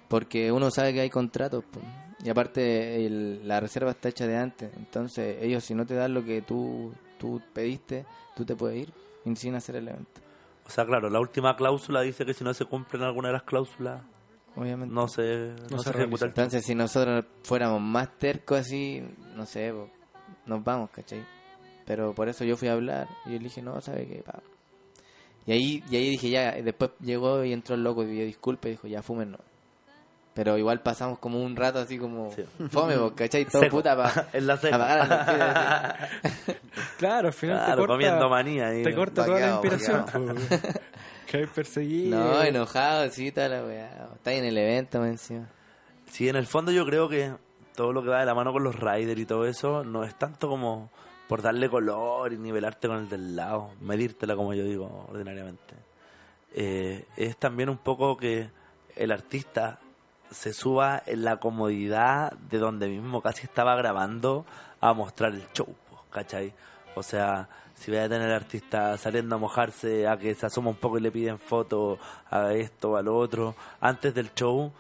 [0.08, 1.80] Porque uno sabe que hay contratos, po.
[2.24, 4.70] y aparte el- la reserva está hecha de antes.
[4.76, 8.92] Entonces, ellos si no te dan lo que tú, tú pediste, tú te puedes ir
[9.34, 10.20] sin hacer el evento.
[10.66, 13.42] O sea, claro, la última cláusula dice que si no se cumplen alguna de las
[13.42, 14.02] cláusulas,
[14.54, 14.94] Obviamente.
[14.94, 19.02] no se, no No se se ejecuta Entonces, si nosotros fuéramos más tercos así,
[19.34, 19.90] no sé, po,
[20.46, 21.24] nos vamos, ¿cachai?
[21.84, 24.22] Pero por eso yo fui a hablar y yo le dije, no, ¿sabe qué?
[24.22, 24.42] Pa.
[25.46, 28.66] Y ahí, y ahí dije, ya, después llegó y entró el loco y pidió disculpas
[28.66, 29.38] y dijo, ya, fumen, no.
[30.36, 32.44] Pero igual pasamos como un rato así como Sí.
[32.70, 33.46] fome, ¿cachai?
[33.46, 33.78] Todo Seco.
[33.78, 34.68] puta pa, En la así.
[36.98, 38.68] Claro, al final Claro, te corta, comiendo manía.
[38.68, 38.82] ahí.
[38.82, 40.04] te corta toda la inspiración.
[41.26, 42.18] que hay perseguido.
[42.18, 44.08] No, enojado, sí, toda la weá.
[44.14, 45.48] Está ahí en el evento, más encima.
[46.10, 47.32] Sí, en el fondo yo creo que
[47.74, 50.14] todo lo que va de la mano con los riders y todo eso no es
[50.16, 50.90] tanto como
[51.28, 55.74] por darle color y nivelarte con el del lado, medírtela como yo digo ordinariamente.
[56.54, 58.48] Eh, es también un poco que
[58.94, 59.80] el artista
[60.30, 64.44] se suba en la comodidad de donde mismo casi estaba grabando
[64.80, 65.74] a mostrar el show,
[66.10, 66.52] ¿cachai?
[66.94, 70.70] O sea, si voy a tener al artista saliendo a mojarse, a que se asoma
[70.70, 71.98] un poco y le piden fotos,
[72.30, 74.72] a esto, a lo otro, antes del show,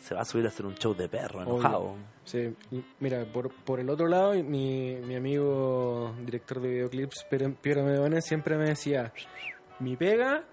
[0.00, 1.54] se va a subir a hacer un show de perro, Obvio.
[1.54, 1.94] enojado.
[2.24, 2.54] Sí,
[3.00, 7.26] mira, por, por el otro lado, mi, mi amigo director de videoclips,
[7.60, 9.12] Piero Medone, siempre me decía,
[9.80, 10.44] mi pega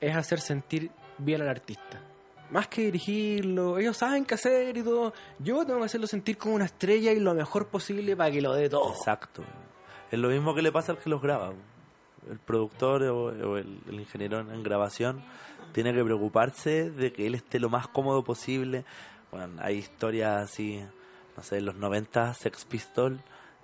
[0.00, 2.00] es hacer sentir bien al artista.
[2.50, 5.12] Más que dirigirlo, ellos saben qué hacer y todo.
[5.38, 8.54] Yo tengo que hacerlo sentir como una estrella y lo mejor posible para que lo
[8.54, 8.92] dé todo.
[8.92, 9.42] Exacto.
[10.10, 11.52] Es lo mismo que le pasa al que los graba.
[12.30, 15.22] El productor o, el ingeniero en grabación
[15.72, 18.84] tiene que preocuparse de que él esté lo más cómodo posible.
[19.30, 20.82] Bueno, hay historias así,
[21.36, 23.20] no sé, en los 90 Sex Pistol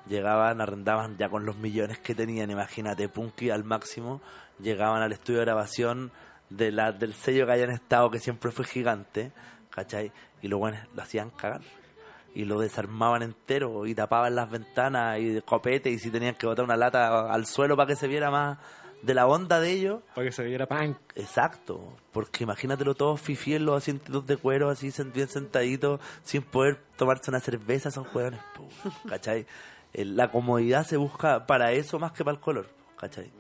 [0.07, 4.21] llegaban, arrendaban ya con los millones que tenían, imagínate, Punky al máximo,
[4.61, 6.13] llegaban al estudio de grabación
[6.57, 9.33] de la, del sello que hayan estado, que siempre fue gigante,
[9.71, 10.13] ¿cachai?
[10.41, 11.61] Y lo bueno, lo hacían cagar
[12.35, 16.47] y lo desarmaban entero y tapaban las ventanas y de copete y si tenían que
[16.47, 18.59] botar una lata al suelo para que se viera más
[19.03, 20.03] de la onda de ellos.
[20.15, 20.97] Para que se viera punk.
[21.17, 26.79] Exacto, porque imagínatelo todos fifi en los asientos de cuero así bien sentaditos sin poder
[26.97, 28.31] tomarse una cerveza, son po,
[29.09, 29.47] ¿cachai?
[29.95, 33.31] Eh, La comodidad se busca para eso más que para el color, ¿cachai?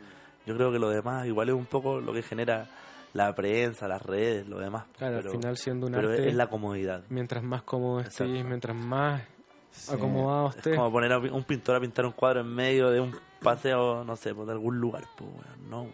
[0.44, 2.68] Yo creo que lo demás igual es un poco lo que genera
[3.12, 4.84] la prensa, las redes, lo demás.
[4.96, 7.04] Claro, pero, al final siendo un pero arte, es la comodidad.
[7.08, 8.48] mientras más cómodo estés, Exacto.
[8.48, 9.22] mientras más
[9.70, 9.94] Sí.
[9.94, 10.76] acomodado Es estés.
[10.76, 14.16] como poner a un pintor a pintar un cuadro en medio de un paseo, no
[14.16, 15.04] sé, por algún lugar.
[15.16, 15.86] Pues, weón, no.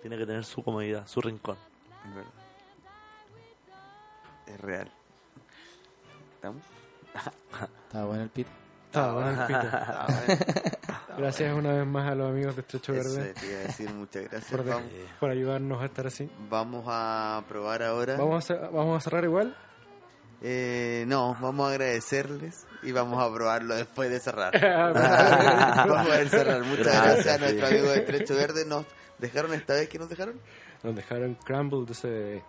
[0.00, 1.56] Tiene que tener su comodidad, su rincón.
[2.06, 2.30] Es verdad.
[4.46, 4.90] es real.
[6.36, 6.62] ¿Estamos?
[7.86, 8.50] Estaba bueno el pito.
[9.00, 9.68] Está bueno el pito.
[9.72, 10.40] Ah, bueno.
[11.18, 13.90] Gracias una vez más a los amigos de Estrecho Eso Verde te iba a decir,
[13.90, 14.50] muchas gracias.
[14.50, 14.88] por, de- Vamos,
[15.20, 16.30] por ayudarnos a estar así.
[16.50, 18.16] vamos a probar ahora.
[18.16, 19.56] Vamos a, cer- vamos a cerrar igual.
[20.42, 24.52] Eh, no, vamos a agradecerles y vamos a probarlo después de cerrar.
[24.64, 26.62] Ah, vamos a cerrar.
[26.62, 28.64] Muchas Gracias, gracias, a nuestro amigo de Estrecho Verde.
[28.66, 28.84] Nos
[29.18, 30.40] dejaron esta vez que nos dejaron
[30.82, 32.42] Nos dejaron Crumble de CBD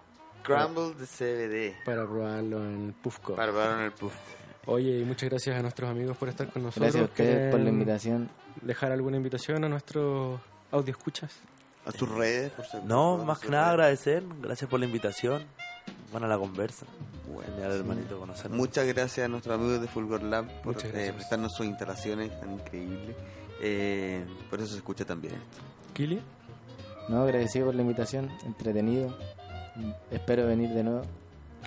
[0.43, 3.35] Crumble de CBD para probarlo en Puffco.
[3.35, 4.13] para probar en el puff.
[4.67, 6.93] Oye, y muchas gracias a nuestros amigos por estar con nosotros.
[6.93, 8.29] Gracias a ustedes por la ¿Quieren invitación.
[8.61, 10.39] Dejar alguna invitación a nuestros
[10.71, 11.31] audio escuchas.
[11.85, 12.87] A sus redes, por supuesto.
[12.87, 14.01] No, más que nada redes.
[14.07, 14.23] agradecer.
[14.41, 15.43] Gracias por la invitación.
[16.11, 16.85] Buena la conversa.
[17.31, 18.57] Bueno, Genial, hermanito, conocernos.
[18.57, 21.15] Muchas gracias a nuestros amigos de Fulgor Lab por Muchas eh, gracias.
[21.15, 23.15] prestarnos sus instalaciones tan increíbles.
[23.61, 25.57] Eh, por eso se escucha también esto.
[25.93, 26.21] Kili,
[27.07, 28.31] No, agradecido por la invitación.
[28.45, 29.15] Entretenido.
[30.09, 31.01] Espero venir de nuevo.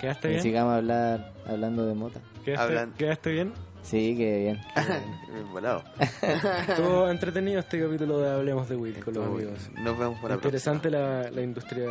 [0.00, 0.42] ¿Quedaste Y bien?
[0.42, 2.20] sigamos a hablar, hablando de mota.
[2.44, 3.52] ¿Quedaste, Hablan- ¿Quedaste bien?
[3.82, 4.60] Sí, que bien.
[5.32, 5.82] Bien volado.
[6.68, 9.70] Estuvo entretenido este capítulo de Hablemos de Will con los amigos.
[9.78, 11.88] Nos vemos para la Interesante la, la industria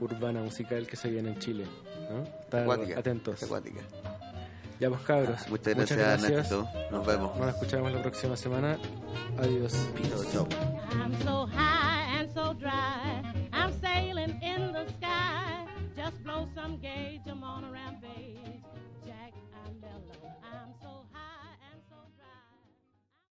[0.00, 1.64] urbana musical que se viene en Chile.
[2.10, 2.22] ¿no?
[2.22, 3.42] Estar atentos.
[3.42, 3.80] Acuática.
[4.78, 5.48] Ya pues cabros.
[5.48, 6.68] Muchas gracias, Nachito.
[6.90, 7.36] Nos vemos.
[7.38, 8.78] Nos escuchamos la próxima semana.
[9.38, 9.88] Adiós.
[10.32, 11.46] Chao, chao.